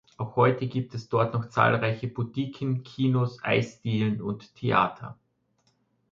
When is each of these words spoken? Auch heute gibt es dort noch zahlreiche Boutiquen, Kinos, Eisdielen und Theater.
Auch 0.17 0.35
heute 0.35 0.65
gibt 0.65 0.95
es 0.95 1.09
dort 1.09 1.35
noch 1.35 1.49
zahlreiche 1.49 2.07
Boutiquen, 2.07 2.81
Kinos, 2.81 3.37
Eisdielen 3.43 4.19
und 4.19 4.55
Theater. 4.55 5.15